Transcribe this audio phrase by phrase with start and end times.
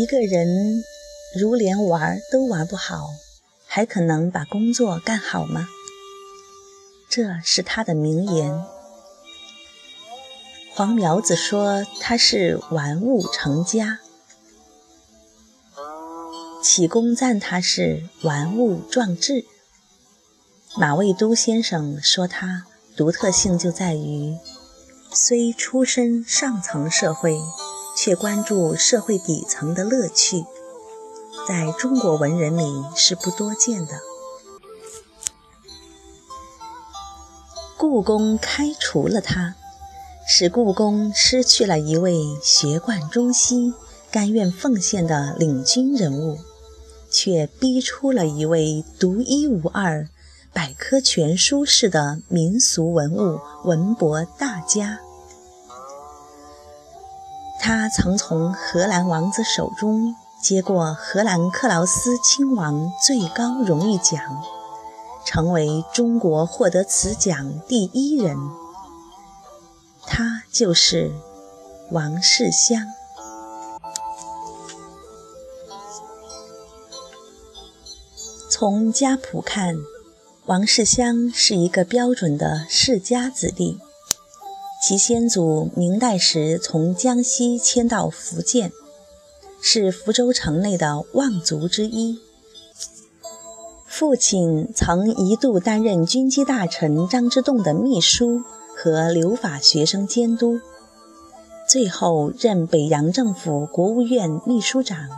[0.00, 0.82] 一个人
[1.38, 3.10] 如连玩都玩不好，
[3.66, 5.68] 还可能把工作干好吗？
[7.10, 8.64] 这是他的名言。
[10.72, 13.98] 黄苗子说他是玩物成家，
[16.62, 19.44] 启功赞他是玩物壮志。
[20.78, 22.64] 马未都先生说他
[22.96, 24.38] 独特性就在于，
[25.12, 27.38] 虽出身上层社会，
[28.02, 30.46] 却关注社会底层的乐趣，
[31.46, 34.00] 在中国文人里是不多见的。
[37.76, 39.54] 故宫开除了他，
[40.26, 43.74] 使故宫失去了一位学贯中西、
[44.10, 46.38] 甘愿奉献的领军人物，
[47.10, 50.08] 却逼出了一位独一无二、
[50.54, 55.00] 百科全书式的民俗文物文博大家。
[57.60, 64.18] 他曾从荷兰王子手中接过荷兰克劳斯亲王最高荣誉奖。
[65.22, 68.36] 成为中国获得此奖第一人，
[70.06, 71.12] 他就是
[71.90, 72.86] 王世襄。
[78.48, 79.76] 从家谱看，
[80.46, 83.78] 王世襄是一个标准的世家子弟，
[84.82, 88.72] 其先祖明代时从江西迁到福建，
[89.60, 92.18] 是福州城内的望族之一。
[93.86, 98.42] 父亲曾一度担任军机大臣张之洞的秘书
[98.74, 100.60] 和留法学生监督，
[101.68, 105.08] 最后任北洋政府国务院秘书长。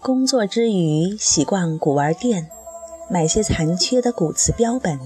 [0.00, 2.48] 工作之余，喜逛古玩店，
[3.10, 4.98] 买些残缺的古瓷标本。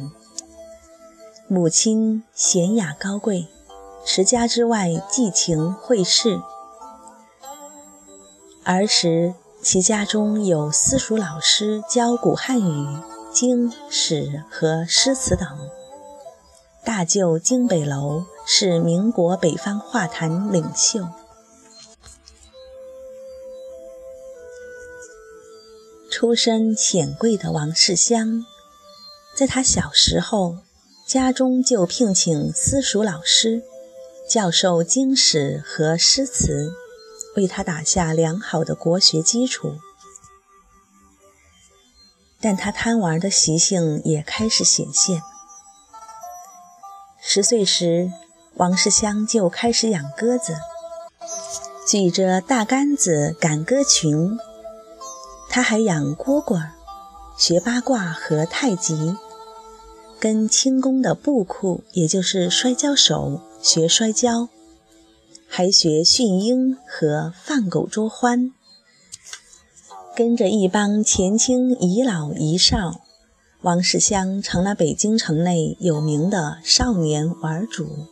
[1.48, 3.48] 母亲娴雅高贵，
[4.06, 6.40] 持家之外寄情会事。
[8.64, 12.98] 儿时，其家中有私塾老师教古汉语。
[13.32, 15.46] 经史和诗词等，
[16.82, 21.06] 大舅京北楼是民国北方画坛领袖。
[26.10, 28.46] 出身显贵的王世襄，
[29.36, 30.56] 在他小时候，
[31.06, 33.62] 家中就聘请私塾老师
[34.28, 36.72] 教授经史和诗词，
[37.36, 39.76] 为他打下良好的国学基础。
[42.40, 45.22] 但他贪玩的习性也开始显现。
[47.20, 48.10] 十岁时，
[48.54, 50.56] 王世襄就开始养鸽子，
[51.86, 54.36] 举着大杆子赶鸽群。
[55.48, 56.70] 他还养蝈蝈，
[57.38, 59.16] 学八卦和太极，
[60.18, 64.48] 跟轻功的布库，也就是摔跤手学摔跤，
[65.48, 68.52] 还学驯鹰和放狗捉獾。
[70.14, 73.00] 跟着一帮前清遗老遗少，
[73.60, 78.06] 王世襄成了北京城内有名的少年玩主。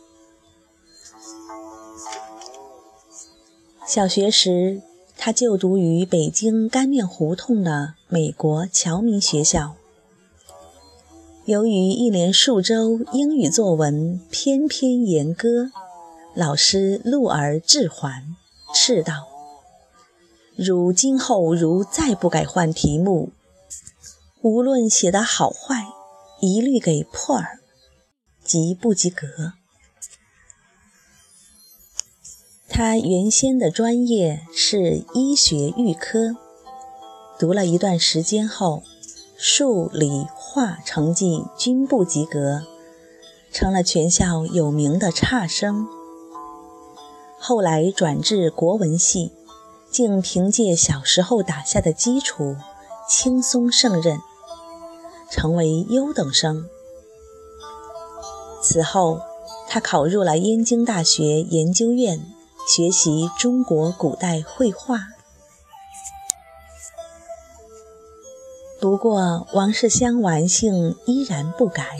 [3.87, 4.81] 小学时，
[5.17, 9.75] 他就读于北京干面胡同的美国侨民学校。
[11.45, 15.69] 由于一连数周英语作文篇篇严歌，
[16.33, 18.35] 老师怒而治还，
[18.73, 19.27] 斥道。
[20.55, 23.31] 如今后如再不改换题目，
[24.41, 25.85] 无论写的好坏，
[26.41, 27.59] 一律给破儿，
[28.43, 29.53] 及不及格。
[32.67, 36.35] 他原先的专业是医学预科，
[37.37, 38.81] 读了一段时间后，
[39.37, 42.61] 数理化成绩均不及格，
[43.51, 45.87] 成了全校有名的差生。
[47.39, 49.31] 后来转至国文系。
[49.91, 52.57] 竟凭借小时候打下的基础，
[53.07, 54.19] 轻松胜任，
[55.31, 56.67] 成为优等生。
[58.61, 59.21] 此后，
[59.69, 62.25] 他考入了燕京大学研究院，
[62.67, 65.14] 学习中国古代绘画。
[68.85, 71.97] 不过，王世襄玩性依然不改。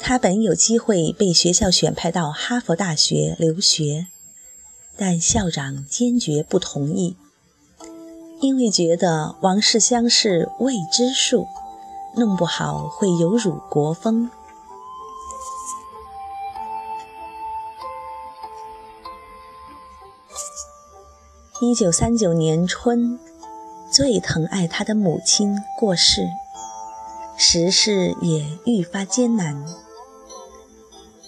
[0.00, 4.06] 他本有机会被学校选派到哈佛大学留学。
[4.96, 7.14] 但校长坚决不同意，
[8.40, 11.46] 因为觉得王世襄是未知数，
[12.16, 14.30] 弄不好会有辱国风。
[21.60, 23.20] 一九三九年春，
[23.92, 26.26] 最疼爱他的母亲过世，
[27.36, 29.62] 时事也愈发艰难。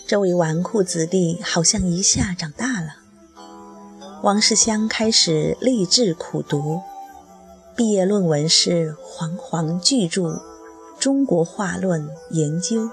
[0.07, 2.97] 这位纨绔子弟好像一下长大了。
[4.23, 6.81] 王世襄开始励志苦读，
[7.77, 10.23] 毕业论文是煌煌巨著
[10.99, 12.85] 《中国画论研究》。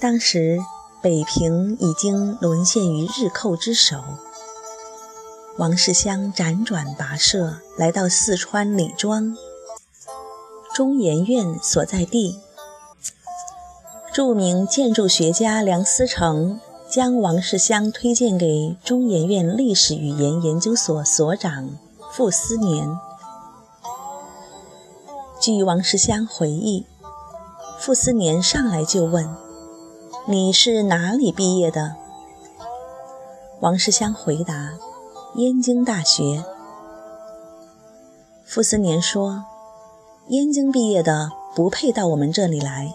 [0.00, 0.58] 当时
[1.00, 4.02] 北平已经沦陷于日寇之手，
[5.60, 9.36] 王世襄辗转跋涉，来到四川李庄，
[10.74, 12.40] 中研院所在地。
[14.10, 16.58] 著名建筑学家梁思成
[16.88, 21.76] 将王世襄推荐给中研院历史语言研究所所长
[22.10, 22.96] 傅斯年。
[25.42, 26.86] 据王世襄回忆，
[27.78, 29.28] 傅斯年上来就问。
[30.26, 31.96] 你是哪里毕业的？
[33.60, 34.78] 王世襄回答
[35.36, 36.44] ：“燕京大学。”
[38.44, 39.44] 傅斯年说
[40.28, 42.94] ：“燕京毕业的不配到我们这里来。”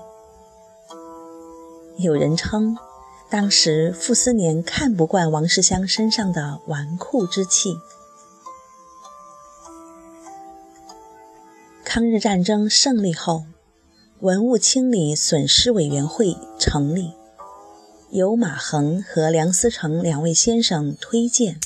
[1.97, 2.77] 有人称，
[3.29, 7.75] 当时傅斯年看不惯王世襄身上的纨绔之气。
[11.83, 13.43] 抗日战争胜利后。
[14.21, 17.11] 文物清理损失委员会成立，
[18.11, 21.59] 由马衡和梁思成两位先生推荐。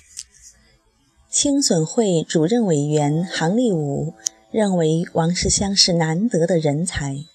[1.30, 4.16] 青损会主任委员杭立武
[4.52, 7.26] 认为王世襄是难得的人才，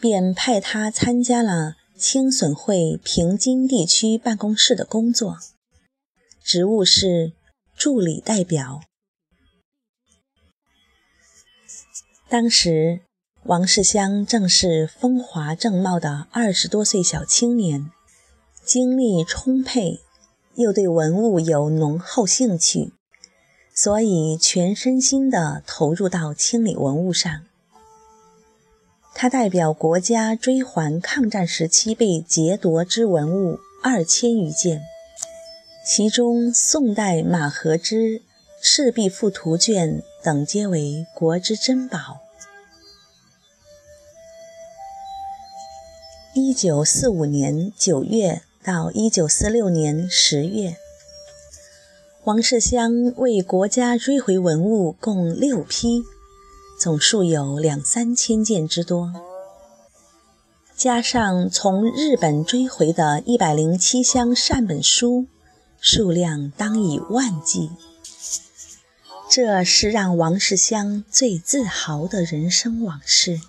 [0.00, 5.38] 便派他参加了青损会平津地区办公室的工作，
[6.42, 7.32] 职务是
[7.76, 8.80] 助理代表。
[12.28, 13.02] 当时。
[13.44, 17.90] 王世襄正是风华正茂的二十多岁小青年，
[18.62, 20.02] 精力充沛，
[20.54, 22.92] 又对文物有浓厚兴趣，
[23.74, 27.42] 所以全身心地投入到清理文物上。
[29.14, 34.82] 他代表国家追还抗战时期被劫夺之文物二千余件，
[35.86, 38.18] 其中宋代马和之
[38.62, 42.20] 《赤壁赋图卷》等皆为国之珍宝。
[46.34, 50.76] 一九四五年九月到一九四六年十月，
[52.24, 56.02] 王世襄为国家追回文物共六批，
[56.78, 59.14] 总数有两三千件之多。
[60.76, 65.24] 加上从日本追回的一百零七箱善本书，
[65.80, 67.70] 数量当以万计。
[69.30, 73.40] 这是让王世襄最自豪的人生往事。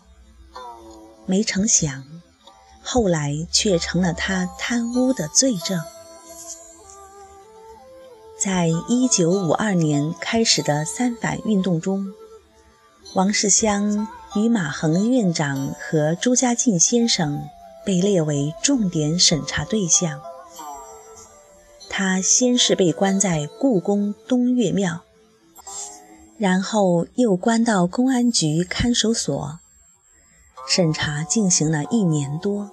[1.25, 2.20] 没成想。
[2.83, 5.81] 后来却成了他贪污的罪证。
[8.37, 12.11] 在一九五二年开始的三反运动中，
[13.13, 17.47] 王世襄与马衡院长和朱家进先生
[17.85, 20.21] 被列为重点审查对象。
[21.87, 25.01] 他先是被关在故宫东岳庙，
[26.37, 29.59] 然后又关到公安局看守所。
[30.67, 32.69] 审查进行了一年多，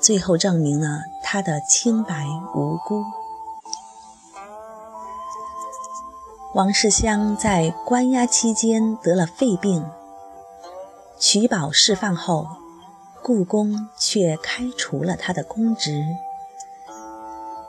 [0.00, 3.04] 最后证明了他的清白无辜。
[6.54, 9.84] 王世襄在关押期间得了肺病，
[11.18, 12.46] 取保释放后，
[13.22, 16.04] 故宫却开除了他的公职。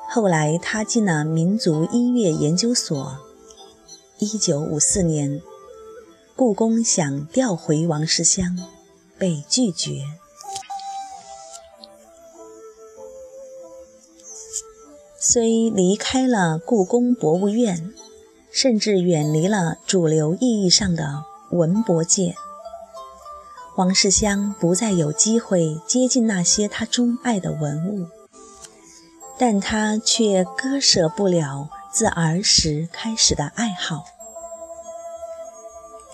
[0.09, 3.17] 后来他进了民族音乐研究所。
[4.17, 5.41] 一九五四年，
[6.35, 8.57] 故宫想调回王世襄。
[9.21, 10.05] 被拒绝。
[15.19, 17.93] 虽离开了故宫博物院，
[18.51, 22.33] 甚至远离了主流意义上的文博界，
[23.75, 28.07] 王世襄不再有机会接近那些他钟爱的文物，
[29.37, 34.05] 但他却割舍不了自儿时开始的爱好。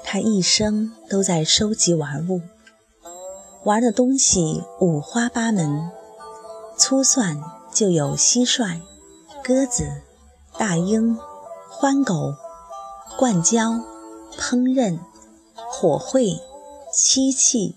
[0.03, 2.41] 他一生都在收集玩物。
[3.67, 5.91] 玩的东西五花八门，
[6.77, 7.43] 粗算
[7.73, 8.79] 就有蟋蟀、
[9.43, 10.03] 鸽子、
[10.57, 11.19] 大鹰、
[11.69, 12.33] 獾狗、
[13.19, 13.71] 灌胶、
[14.37, 14.97] 烹饪、
[15.53, 16.39] 火绘、
[16.93, 17.75] 漆器、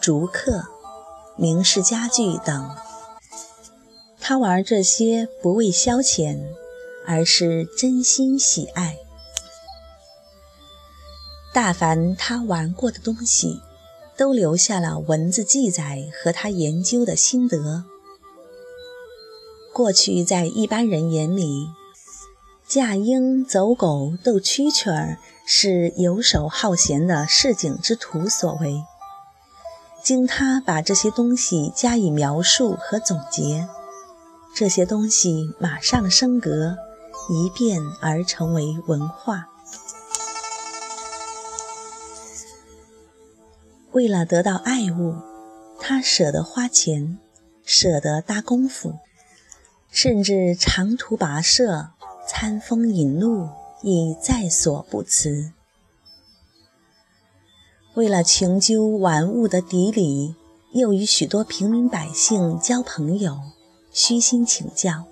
[0.00, 0.64] 竹刻、
[1.36, 2.74] 明式家具等。
[4.18, 6.40] 他玩这些不为消遣，
[7.06, 8.96] 而是真心喜爱。
[11.52, 13.60] 大凡他玩过的东西。
[14.20, 17.84] 都留下了文字记载和他研究的心得。
[19.72, 21.68] 过去在一般人眼里，
[22.68, 28.84] 驾鹰走狗斗蛐蛐儿是游手好闲的市井之徒所为。
[30.02, 33.66] 经他把这些东西加以描述和总结，
[34.54, 36.76] 这些东西马上升格，
[37.30, 39.49] 一变而成为文化。
[43.92, 45.16] 为了得到爱物，
[45.80, 47.18] 他舍得花钱，
[47.64, 48.98] 舍得搭功夫，
[49.90, 51.90] 甚至长途跋涉、
[52.28, 53.48] 餐风饮露，
[53.82, 55.52] 亦在所不辞。
[57.94, 60.36] 为了穷究玩物的底里，
[60.72, 63.40] 又与许多平民百姓交朋友，
[63.92, 65.06] 虚心请教。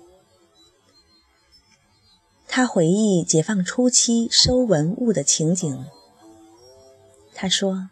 [2.47, 5.85] 他回忆解放初期收文物的情景。
[7.35, 7.89] 他说：“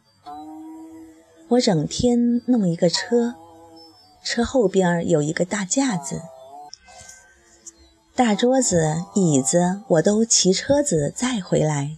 [1.49, 3.35] 我整天弄一个车，
[4.23, 6.21] 车后边有一个大架子，
[8.15, 11.97] 大桌子、椅子，我都骑车子载回来。”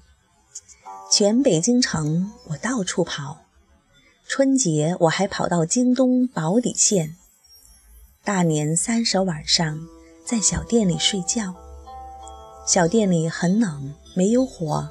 [1.12, 3.40] 全北京城，我到处跑。
[4.28, 7.16] 春节我还跑到京东宝坻县。
[8.24, 9.88] 大年三十晚上，
[10.24, 11.56] 在小店里睡觉。
[12.68, 14.88] 小店里很冷，没有火。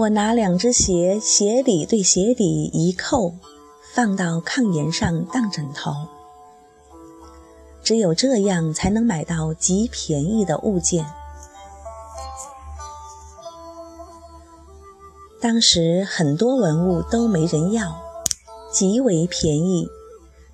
[0.00, 3.34] 我拿两只鞋，鞋底对鞋底一扣，
[3.92, 5.92] 放到炕沿上当枕头。
[7.82, 11.04] 只有这样，才能买到极便宜的物件。
[15.38, 18.00] 当时很多文物都没人要，
[18.72, 19.86] 极为便宜，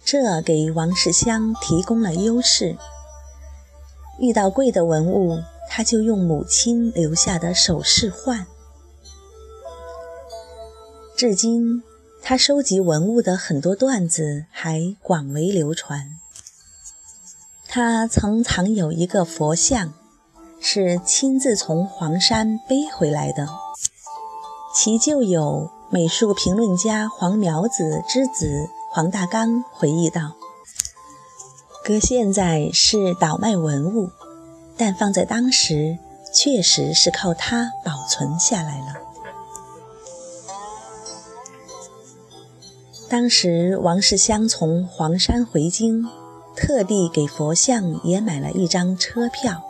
[0.05, 2.77] 这给王世襄提供了优势。
[4.19, 5.39] 遇到贵的文物，
[5.71, 8.45] 他就用母亲留下的首饰换。
[11.17, 11.83] 至今，
[12.23, 16.19] 他收集文物的很多段子还广为流传。
[17.67, 19.95] 他曾藏有一个佛像，
[20.61, 23.49] 是亲自从黄山背回来的。
[24.75, 30.35] 其旧有美术评论家黄苗子之子黄大刚回忆道
[31.83, 34.11] ：“搁现在是倒卖文物，
[34.77, 35.97] 但放在当时，
[36.35, 38.97] 确实是靠它保存下来了。”
[43.09, 46.05] 当时王世襄从黄山回京，
[46.57, 49.63] 特地给佛像也买了一张车票。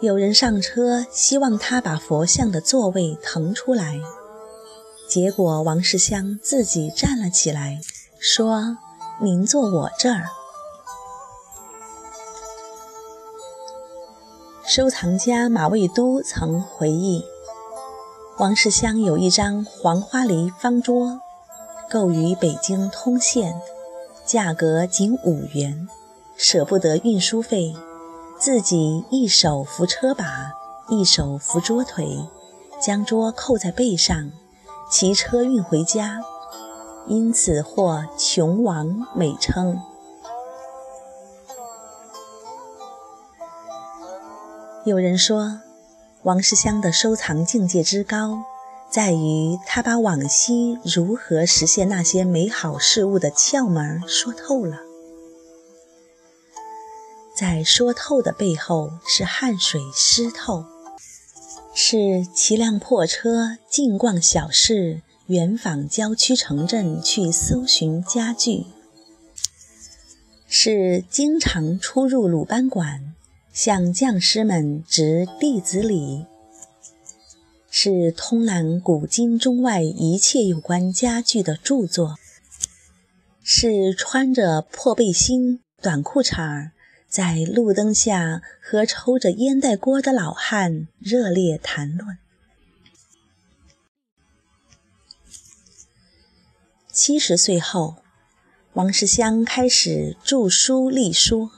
[0.00, 3.98] 有人上车，希望他把佛像的座位腾出来，
[5.08, 7.80] 结果王世襄自己站了起来，
[8.20, 8.78] 说
[9.20, 10.26] ：“您坐我这儿。”
[14.64, 17.24] 收藏家马未都曾回忆，
[18.38, 21.20] 王世襄有一张黄花梨方桌，
[21.90, 23.60] 购于北京通县，
[24.24, 25.88] 价格仅五元，
[26.36, 27.74] 舍不得运输费。
[28.38, 30.52] 自己一手扶车把，
[30.90, 32.28] 一手扶桌腿，
[32.80, 34.30] 将桌扣在背上，
[34.90, 36.20] 骑车运回家，
[37.06, 39.80] 因此获“穷王”美称。
[44.84, 45.60] 有人说，
[46.24, 48.44] 王世襄的收藏境界之高，
[48.96, 54.78] 在于他把往昔如何实现那些美好事物的窍门说透了。
[57.36, 60.64] 在说透的背后，是汗水湿透，
[61.74, 68.64] 是骑辆破车进逛小市，远访郊区城镇去搜寻家具，
[70.48, 73.14] 是经常出入鲁班馆，
[73.52, 76.24] 向匠师们执弟子礼，
[77.78, 82.16] 是通览古今中外一切有关家具的著作，
[83.42, 86.72] 是穿着破背心、短裤衩儿。
[87.06, 92.16] 在路灯下和抽着烟袋锅的老汉热烈谈论。
[96.90, 97.96] 七十岁后，
[98.72, 101.50] 王世襄开始著书立说，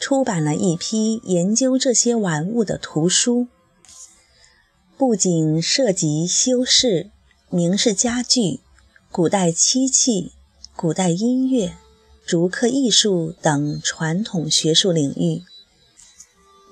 [0.00, 3.48] 出版了一批研究这些玩物的图书，
[4.98, 7.10] 不仅涉及修饰、
[7.50, 8.58] 明式家具、
[9.12, 10.32] 古代漆器、
[10.74, 11.76] 古代音乐。
[12.26, 15.44] 竹刻艺术等传统学术领域，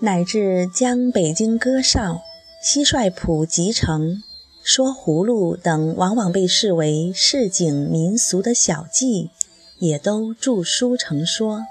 [0.01, 2.21] 乃至将北京歌哨、
[2.63, 4.23] 蟋蟀谱集成、
[4.63, 9.31] 说葫芦等往往被视为市井民俗的小技，
[9.79, 11.63] 也都著书成说。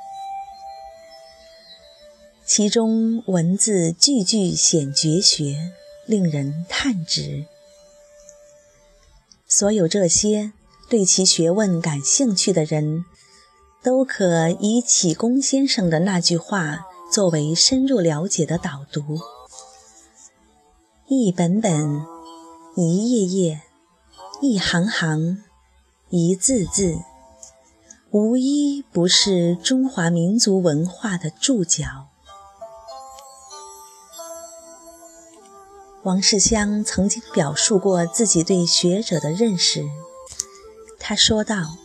[2.44, 5.74] 其中文字句句显绝学，
[6.06, 7.46] 令人叹直。
[9.48, 10.54] 所有这些
[10.90, 13.06] 对其学问感兴趣的人。
[13.84, 19.20] 都可以启功先生的那句话作为深入了解的导读：
[21.08, 22.02] 一本本，
[22.76, 23.62] 一页页，
[24.42, 25.44] 一行行，
[26.10, 26.98] 一字字，
[28.10, 32.08] 无一不是中华民族文化的注脚。
[36.06, 39.84] 王世襄曾经表述过自己对学者的认识。
[41.00, 41.78] 他说道：“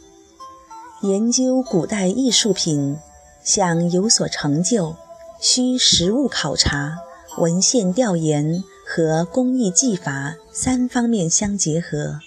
[1.00, 2.98] 研究古代艺术品，
[3.42, 4.94] 想有所成就，
[5.40, 6.98] 需实物考察、
[7.38, 12.20] 文献调研和工艺技法三方面相结合，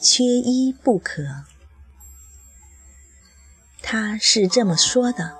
[0.00, 1.24] 缺一不可。”
[3.82, 5.32] 他是这么说的，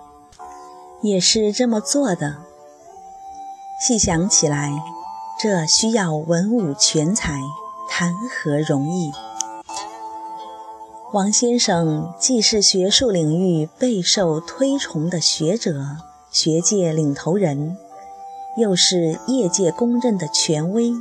[1.00, 2.42] 也是这么做的。
[3.80, 4.72] 细想起来。
[5.40, 7.40] 这需要文武全才，
[7.88, 9.10] 谈何容易？
[11.12, 15.96] 王先生既是学术领域备受推崇的学者、
[16.30, 17.76] 学界领头人，
[18.56, 20.92] 又是业界公认的权威，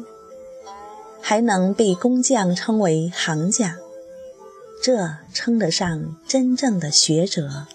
[1.22, 3.76] 还能被工匠称为行家，
[4.84, 7.68] 这称得上真正的学者。